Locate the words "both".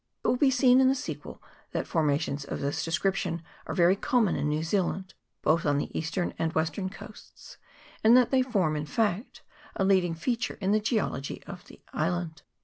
5.43-5.63